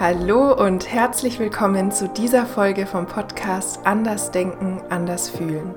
[0.00, 5.74] Hallo und herzlich willkommen zu dieser Folge vom Podcast Anders Denken, Anders Fühlen.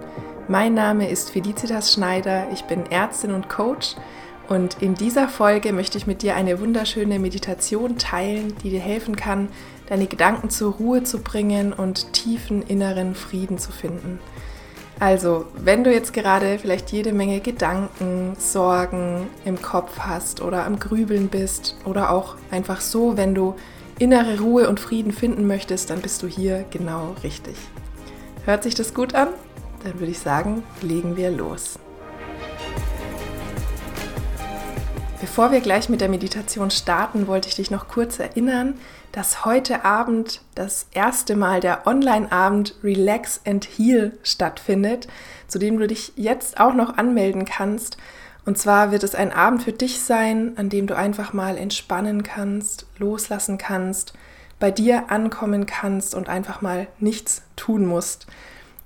[0.47, 3.97] Mein Name ist Felicitas Schneider, ich bin Ärztin und Coach
[4.47, 9.17] und in dieser Folge möchte ich mit dir eine wunderschöne Meditation teilen, die dir helfen
[9.17, 9.49] kann,
[9.87, 14.21] deine Gedanken zur Ruhe zu bringen und tiefen inneren Frieden zu finden.
[15.01, 20.79] Also, wenn du jetzt gerade vielleicht jede Menge Gedanken, Sorgen im Kopf hast oder am
[20.79, 23.55] Grübeln bist oder auch einfach so, wenn du
[24.03, 27.55] innere Ruhe und Frieden finden möchtest, dann bist du hier genau richtig.
[28.43, 29.29] Hört sich das gut an?
[29.81, 31.79] Dann würde ich sagen, legen wir los.
[35.21, 38.73] Bevor wir gleich mit der Meditation starten, wollte ich dich noch kurz erinnern,
[39.13, 45.07] dass heute Abend das erste Mal der Online-Abend Relax and Heal stattfindet,
[45.47, 47.95] zu dem du dich jetzt auch noch anmelden kannst.
[48.45, 52.23] Und zwar wird es ein Abend für dich sein, an dem du einfach mal entspannen
[52.23, 54.13] kannst, loslassen kannst,
[54.59, 58.27] bei dir ankommen kannst und einfach mal nichts tun musst.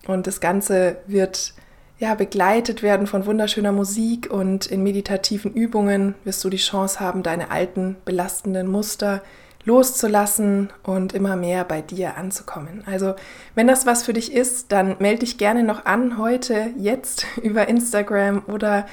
[0.07, 1.53] Und das Ganze wird
[1.99, 7.23] ja begleitet werden von wunderschöner Musik und in meditativen Übungen wirst du die Chance haben,
[7.23, 9.23] deine alten belastenden Muster
[9.65, 12.83] loszulassen und immer mehr bei dir anzukommen.
[12.85, 13.15] Also,
[13.53, 17.67] wenn das was für dich ist, dann melde dich gerne noch an heute, jetzt über
[17.67, 18.85] Instagram oder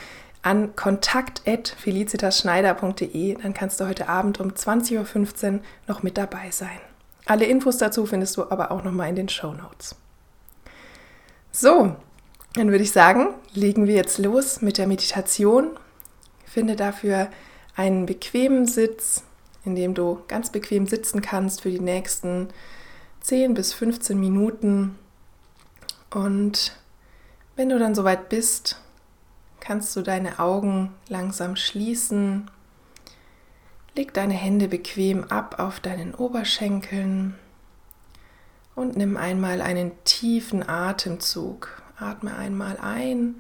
[0.44, 3.38] an kontakt.felicitasschneider.de.
[3.42, 6.78] Dann kannst du heute Abend um 20.15 Uhr noch mit dabei sein.
[7.24, 9.96] Alle Infos dazu findest du aber auch nochmal in den Show Notes.
[11.50, 11.96] So,
[12.52, 15.70] dann würde ich sagen, legen wir jetzt los mit der Meditation.
[16.44, 17.28] Finde dafür
[17.74, 19.24] einen bequemen Sitz,
[19.64, 22.48] in dem du ganz bequem sitzen kannst für die nächsten
[23.22, 24.98] 10 bis 15 Minuten.
[26.10, 26.76] Und
[27.56, 28.83] wenn du dann soweit bist,
[29.64, 32.50] kannst du deine Augen langsam schließen.
[33.96, 37.34] Leg deine Hände bequem ab auf deinen Oberschenkeln
[38.74, 41.82] und nimm einmal einen tiefen Atemzug.
[41.96, 43.36] Atme einmal ein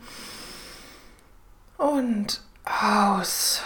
[1.76, 3.60] und aus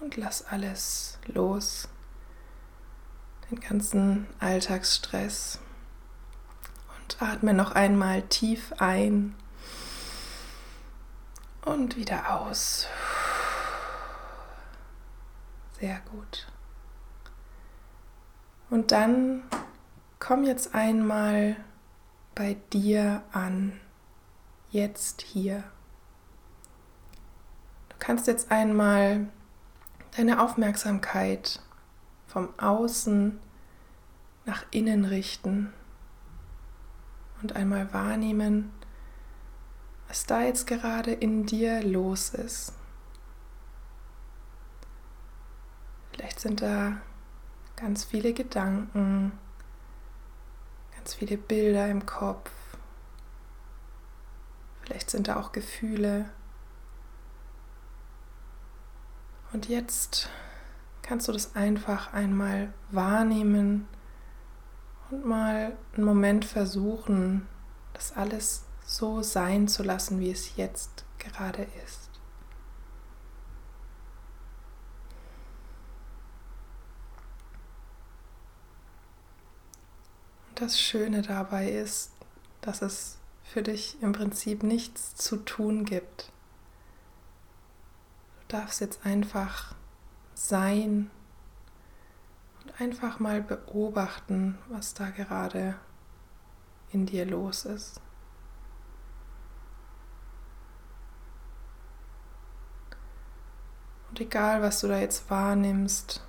[0.00, 1.88] und lass alles los.
[3.50, 5.60] Den ganzen Alltagsstress.
[6.98, 9.36] Und atme noch einmal tief ein
[11.64, 12.86] und wieder aus.
[15.78, 16.46] Sehr gut.
[18.68, 19.42] Und dann
[20.18, 21.56] komm jetzt einmal
[22.34, 23.80] bei dir an,
[24.70, 25.64] jetzt hier.
[27.88, 29.28] Du kannst jetzt einmal
[30.16, 31.60] deine Aufmerksamkeit
[32.26, 33.40] vom Außen
[34.44, 35.72] nach innen richten
[37.42, 38.70] und einmal wahrnehmen,
[40.10, 42.72] was da jetzt gerade in dir los ist.
[46.10, 47.00] Vielleicht sind da
[47.76, 49.30] ganz viele Gedanken,
[50.96, 52.50] ganz viele Bilder im Kopf.
[54.82, 56.28] Vielleicht sind da auch Gefühle.
[59.52, 60.28] Und jetzt
[61.02, 63.86] kannst du das einfach einmal wahrnehmen
[65.10, 67.46] und mal einen Moment versuchen,
[67.92, 72.10] das alles so sein zu lassen, wie es jetzt gerade ist.
[80.48, 82.10] Und das Schöne dabei ist,
[82.62, 86.32] dass es für dich im Prinzip nichts zu tun gibt.
[88.40, 89.76] Du darfst jetzt einfach
[90.34, 91.12] sein
[92.64, 95.76] und einfach mal beobachten, was da gerade
[96.90, 98.00] in dir los ist.
[104.20, 106.22] Egal, was du da jetzt wahrnimmst,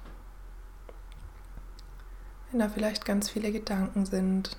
[2.50, 4.58] wenn da vielleicht ganz viele Gedanken sind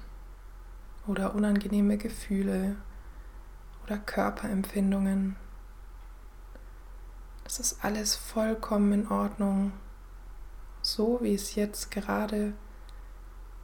[1.07, 2.77] oder unangenehme Gefühle
[3.85, 5.37] oder Körperempfindungen,
[7.45, 9.73] das ist alles vollkommen in Ordnung,
[10.81, 12.55] so wie es jetzt gerade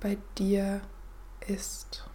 [0.00, 0.80] bei dir
[1.46, 2.07] ist.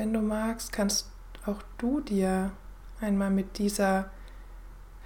[0.00, 1.10] Wenn du magst, kannst
[1.44, 2.52] auch du dir
[3.02, 4.10] einmal mit dieser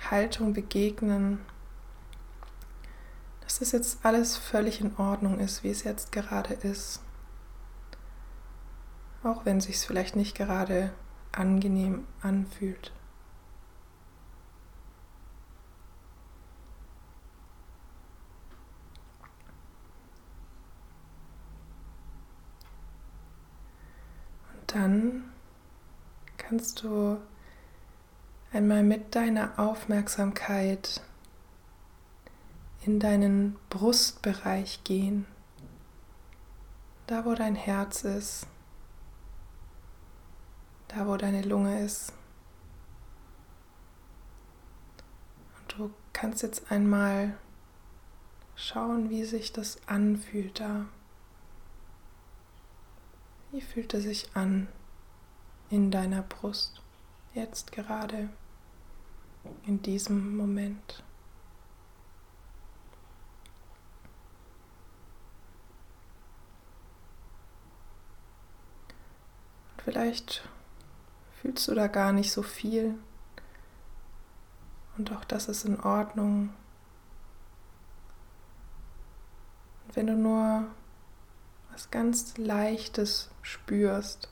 [0.09, 1.41] Haltung begegnen,
[3.41, 7.03] dass das jetzt alles völlig in Ordnung ist, wie es jetzt gerade ist.
[9.25, 10.93] Auch wenn es sich vielleicht nicht gerade
[11.33, 12.93] angenehm anfühlt.
[24.75, 25.23] dann
[26.55, 27.21] kannst du
[28.53, 31.03] einmal mit deiner Aufmerksamkeit
[32.85, 35.27] in deinen Brustbereich gehen,
[37.09, 38.47] da wo dein Herz ist,
[40.87, 42.13] da wo deine Lunge ist.
[45.59, 47.37] Und du kannst jetzt einmal
[48.55, 50.87] schauen, wie sich das anfühlt da.
[53.51, 54.69] Wie fühlt es sich an
[55.75, 56.81] in deiner Brust,
[57.35, 58.29] jetzt gerade,
[59.67, 61.03] in diesem Moment?
[69.73, 70.49] Und vielleicht
[71.43, 72.95] fühlst du da gar nicht so viel.
[74.97, 76.55] Und auch das ist in Ordnung.
[79.93, 80.67] Wenn du nur
[81.73, 84.29] was ganz Leichtes spürst,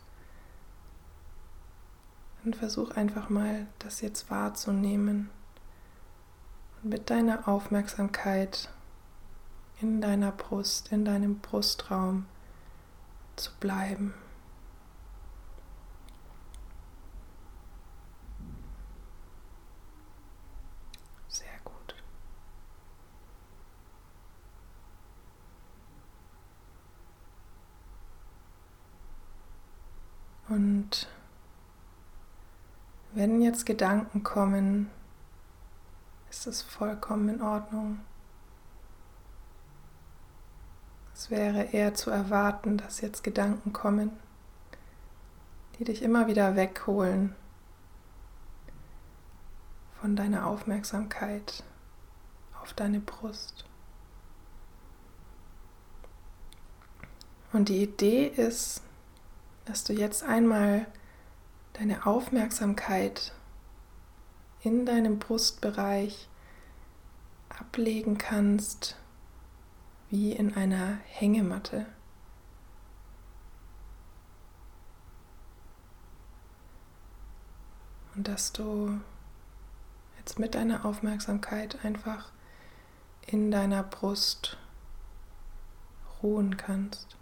[2.42, 5.30] dann versuch einfach mal, das jetzt wahrzunehmen
[6.82, 8.68] und mit deiner Aufmerksamkeit
[9.80, 12.26] in deiner Brust, in deinem Brustraum
[13.36, 14.14] zu bleiben.
[30.52, 31.08] Und
[33.14, 34.90] wenn jetzt Gedanken kommen,
[36.30, 38.00] ist es vollkommen in Ordnung.
[41.14, 44.10] Es wäre eher zu erwarten, dass jetzt Gedanken kommen,
[45.78, 47.34] die dich immer wieder wegholen
[50.00, 51.62] von deiner Aufmerksamkeit
[52.62, 53.64] auf deine Brust.
[57.52, 58.82] Und die Idee ist,
[59.66, 60.86] dass du jetzt einmal
[61.72, 63.32] deine Aufmerksamkeit
[64.62, 66.28] in deinem Brustbereich
[67.48, 68.96] ablegen kannst,
[70.10, 71.86] wie in einer Hängematte.
[78.14, 79.00] Und dass du
[80.18, 82.30] jetzt mit deiner Aufmerksamkeit einfach
[83.26, 84.58] in deiner Brust
[86.22, 87.16] ruhen kannst.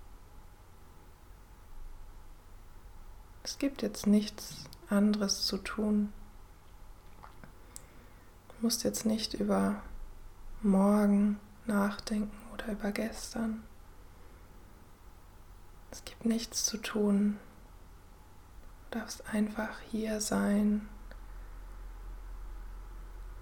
[3.50, 6.12] Es gibt jetzt nichts anderes zu tun.
[8.49, 9.82] Du musst jetzt nicht über
[10.62, 13.64] morgen nachdenken oder über gestern.
[15.91, 17.41] Es gibt nichts zu tun.
[18.88, 20.88] Du darfst einfach hier sein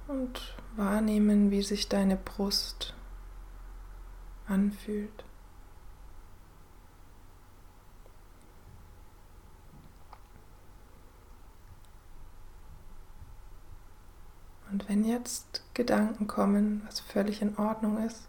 [0.07, 2.95] und wahrnehmen, wie sich deine Brust
[4.47, 5.25] anfühlt.
[14.71, 18.29] Und wenn jetzt Gedanken kommen, was völlig in Ordnung ist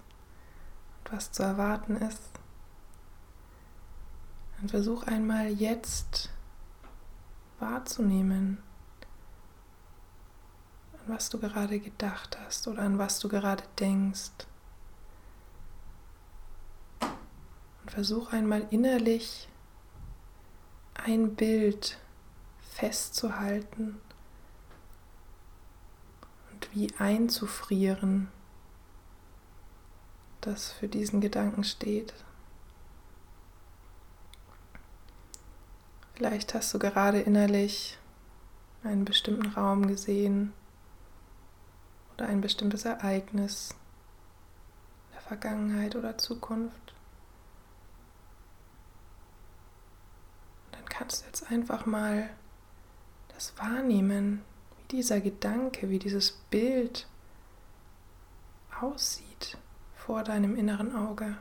[1.03, 2.21] und was zu erwarten ist,
[4.57, 6.29] dann versuch einmal jetzt
[7.59, 8.63] wahrzunehmen,
[10.93, 14.31] an was du gerade gedacht hast oder an was du gerade denkst.
[17.01, 19.49] Und versuch einmal innerlich
[20.93, 21.97] ein Bild
[22.59, 23.99] festzuhalten
[26.71, 28.29] wie einzufrieren,
[30.41, 32.13] das für diesen Gedanken steht.
[36.13, 37.97] Vielleicht hast du gerade innerlich
[38.83, 40.53] einen bestimmten Raum gesehen
[42.13, 43.75] oder ein bestimmtes Ereignis
[45.13, 46.93] der Vergangenheit oder Zukunft.
[50.65, 52.29] Und dann kannst du jetzt einfach mal
[53.29, 54.43] das wahrnehmen,
[54.91, 57.07] dieser Gedanke, wie dieses Bild
[58.81, 59.57] aussieht
[59.95, 61.37] vor deinem inneren Auge.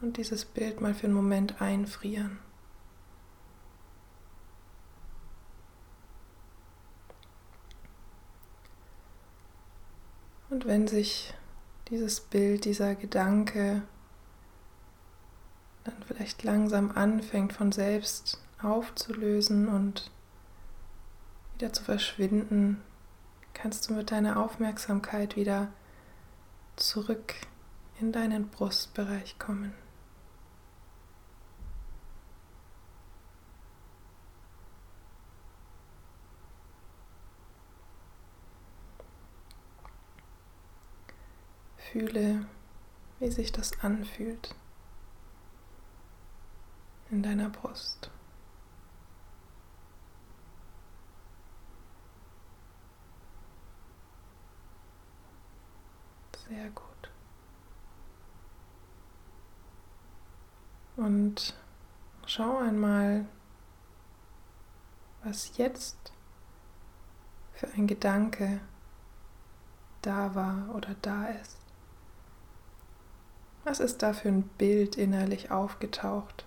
[0.00, 2.38] Und dieses Bild mal für einen Moment einfrieren.
[10.50, 11.34] Und wenn sich
[11.88, 13.82] dieses Bild, dieser Gedanke
[15.84, 20.10] dann vielleicht langsam anfängt von selbst aufzulösen und
[21.54, 22.82] wieder zu verschwinden,
[23.54, 25.68] kannst du mit deiner Aufmerksamkeit wieder
[26.76, 27.34] zurück
[28.00, 29.74] in deinen Brustbereich kommen.
[41.76, 42.44] Fühle,
[43.20, 44.54] wie sich das anfühlt
[47.10, 48.10] in deiner Brust.
[56.48, 57.10] Sehr gut.
[60.96, 61.54] Und
[62.26, 63.26] schau einmal,
[65.24, 66.12] was jetzt
[67.52, 68.60] für ein Gedanke
[70.02, 71.58] da war oder da ist.
[73.64, 76.46] Was ist da für ein Bild innerlich aufgetaucht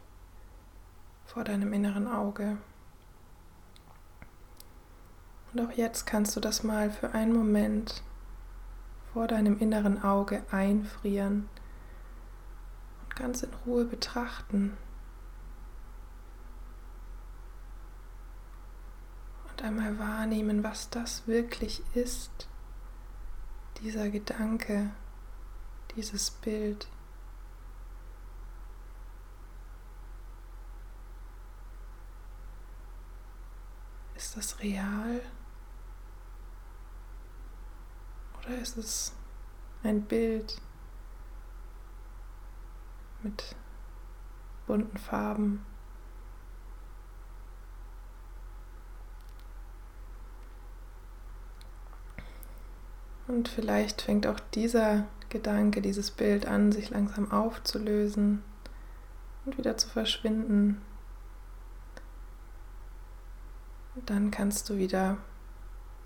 [1.26, 2.58] vor deinem inneren Auge?
[5.52, 8.02] Und auch jetzt kannst du das mal für einen Moment
[9.20, 11.50] vor deinem inneren Auge einfrieren
[13.04, 14.78] und ganz in Ruhe betrachten.
[19.50, 22.48] Und einmal wahrnehmen, was das wirklich ist,
[23.82, 24.90] dieser Gedanke,
[25.98, 26.88] dieses Bild.
[34.16, 35.20] Ist das real?
[38.50, 39.14] Oder ist es
[39.84, 40.60] ein Bild
[43.22, 43.56] mit
[44.66, 45.64] bunten Farben?
[53.28, 58.42] Und vielleicht fängt auch dieser Gedanke, dieses Bild an, sich langsam aufzulösen
[59.46, 60.82] und wieder zu verschwinden.
[64.08, 65.20] Dann kannst du wieder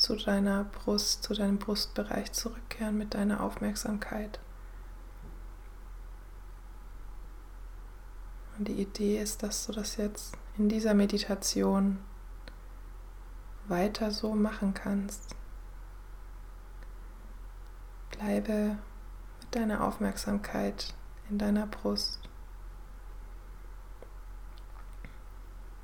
[0.04, 4.38] zu deiner Brust, zu deinem Brustbereich zurückkehren mit deiner Aufmerksamkeit.
[8.58, 12.00] Und die Idee ist, dass du das jetzt in dieser Meditation
[13.70, 15.38] weiter so machen kannst.
[18.12, 18.78] Bleibe
[19.40, 20.94] mit deiner Aufmerksamkeit
[21.30, 22.20] in deiner Brust.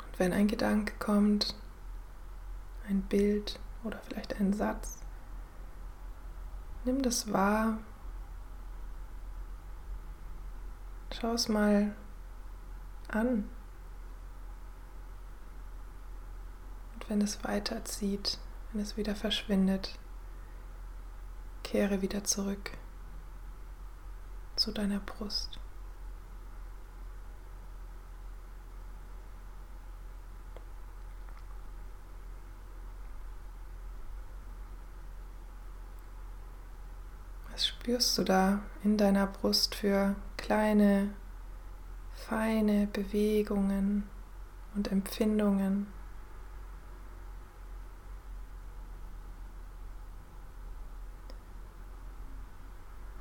[0.05, 1.55] Und wenn ein Gedanke kommt,
[2.89, 4.99] ein Bild oder vielleicht ein Satz,
[6.83, 7.79] nimm das wahr.
[11.11, 11.95] Schau es mal
[13.07, 13.49] an.
[16.93, 18.37] Und wenn es weiterzieht,
[18.71, 19.97] wenn es wieder verschwindet,
[21.63, 22.71] Kehre wieder zurück
[24.55, 25.59] zu deiner Brust.
[37.59, 41.09] Was spürst du da in deiner Brust für kleine,
[42.13, 44.09] feine Bewegungen
[44.75, 45.87] und Empfindungen?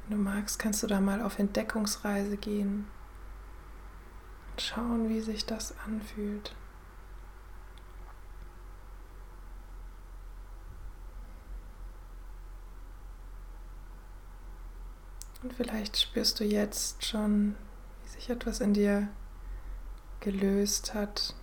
[0.07, 2.87] Wenn du magst, kannst du da mal auf Entdeckungsreise gehen
[4.52, 6.54] und schauen, wie sich das anfühlt.
[15.42, 17.54] Und vielleicht spürst du jetzt schon,
[18.02, 19.09] wie sich etwas in dir
[20.21, 21.35] gelöst hat,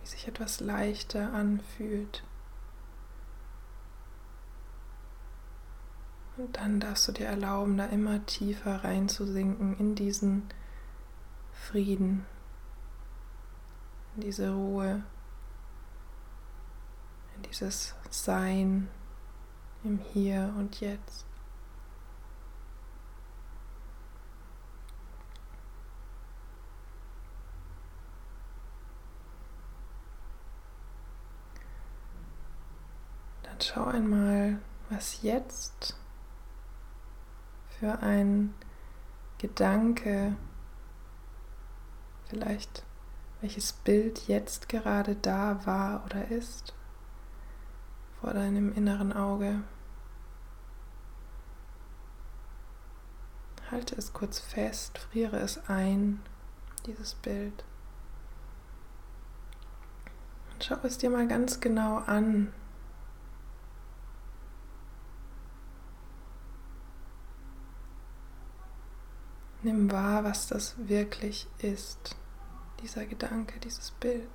[0.00, 2.22] wie sich etwas leichter anfühlt.
[6.36, 10.44] Und dann darfst du dir erlauben, da immer tiefer reinzusinken in diesen
[11.52, 12.24] Frieden,
[14.14, 15.02] in diese Ruhe,
[17.34, 18.88] in dieses Sein
[19.82, 21.27] im Hier und Jetzt.
[33.58, 35.96] Dann schau einmal, was jetzt
[37.70, 38.54] für ein
[39.38, 40.36] Gedanke,
[42.28, 42.84] vielleicht
[43.40, 46.72] welches Bild jetzt gerade da war oder ist
[48.20, 49.64] vor deinem inneren Auge.
[53.72, 56.20] Halte es kurz fest, friere es ein,
[56.86, 57.64] dieses Bild.
[60.52, 62.52] Und schau es dir mal ganz genau an,
[69.68, 72.16] Nimm wahr, was das wirklich ist,
[72.80, 74.26] dieser Gedanke, dieses Bild.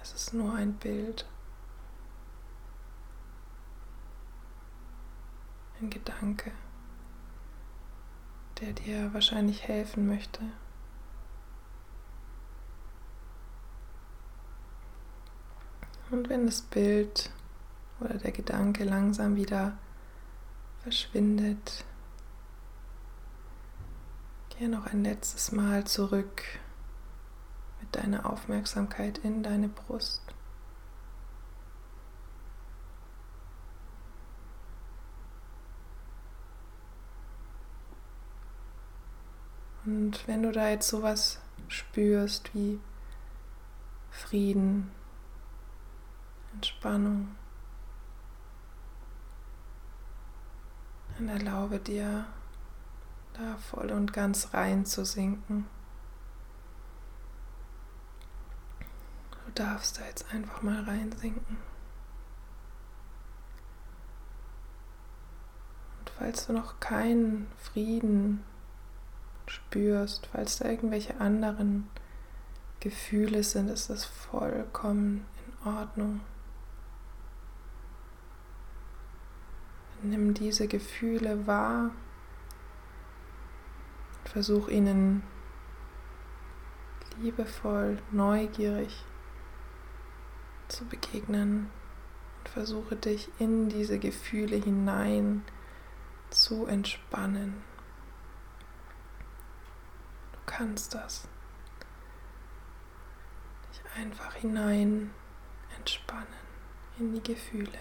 [0.00, 1.26] Es ist nur ein Bild,
[5.80, 6.52] ein Gedanke,
[8.60, 10.42] der dir wahrscheinlich helfen möchte.
[16.12, 17.32] Und wenn das Bild
[17.98, 19.76] oder der Gedanke langsam wieder
[20.86, 21.84] verschwindet,
[24.50, 26.44] Geh noch ein letztes Mal zurück
[27.80, 30.22] mit deiner Aufmerksamkeit in deine Brust.
[39.84, 42.78] Und wenn du da jetzt sowas spürst wie
[44.12, 44.92] Frieden,
[46.54, 47.34] Entspannung,
[51.18, 52.26] dann erlaube dir,
[53.34, 55.66] da voll und ganz rein zu sinken.
[59.46, 61.58] Du darfst da jetzt einfach mal reinsinken.
[65.98, 68.44] Und falls du noch keinen Frieden
[69.46, 71.88] spürst, falls da irgendwelche anderen
[72.80, 76.20] Gefühle sind, ist das vollkommen in Ordnung.
[80.08, 81.90] Nimm diese Gefühle wahr
[84.18, 85.22] und versuch ihnen
[87.20, 89.04] liebevoll, neugierig
[90.68, 91.70] zu begegnen
[92.38, 95.42] und versuche dich in diese Gefühle hinein
[96.30, 97.62] zu entspannen
[100.56, 101.28] kannst das.
[103.70, 105.10] Dich einfach hinein
[105.76, 106.26] entspannen
[106.98, 107.78] in die Gefühle.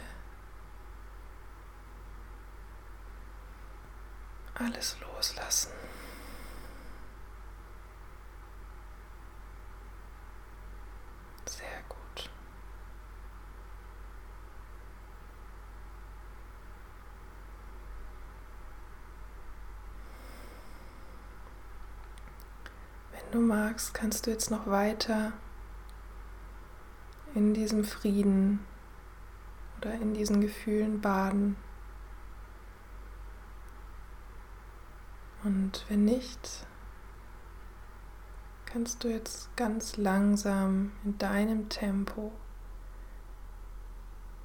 [4.55, 5.71] Alles loslassen.
[11.45, 12.29] Sehr gut.
[23.35, 25.33] du magst, kannst du jetzt noch weiter
[27.33, 28.65] in diesem Frieden
[29.77, 31.57] oder in diesen Gefühlen baden.
[35.45, 36.65] Und wenn nicht,
[38.65, 42.33] kannst du jetzt ganz langsam in deinem Tempo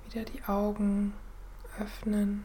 [0.04, 1.14] wieder die Augen
[1.80, 2.44] öffnen.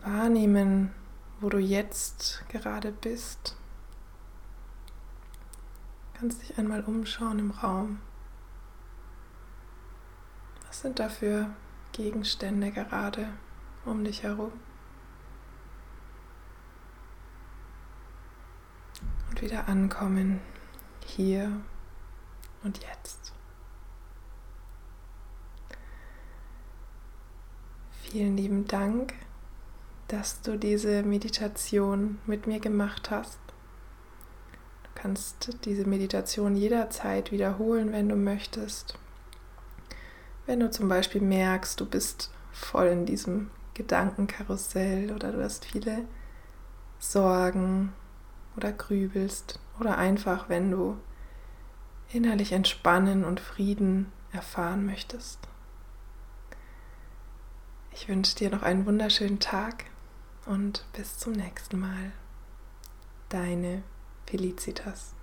[0.00, 0.92] Wahrnehmen,
[1.38, 3.56] wo du jetzt gerade bist.
[6.14, 8.00] Kannst dich einmal umschauen im Raum.
[10.66, 11.54] Was sind da für
[11.92, 13.28] Gegenstände gerade
[13.84, 14.52] um dich herum?
[19.30, 20.40] Und wieder ankommen
[21.06, 21.60] hier
[22.62, 23.32] und jetzt.
[28.02, 29.14] Vielen lieben Dank
[30.08, 33.38] dass du diese Meditation mit mir gemacht hast.
[34.84, 38.98] Du kannst diese Meditation jederzeit wiederholen, wenn du möchtest.
[40.46, 46.04] Wenn du zum Beispiel merkst, du bist voll in diesem Gedankenkarussell oder du hast viele
[46.98, 47.92] Sorgen
[48.56, 50.96] oder grübelst oder einfach, wenn du
[52.12, 55.38] innerlich entspannen und Frieden erfahren möchtest.
[57.92, 59.84] Ich wünsche dir noch einen wunderschönen Tag
[60.46, 62.12] und bis zum nächsten Mal.
[63.28, 63.82] Deine
[64.26, 65.13] Felicitas.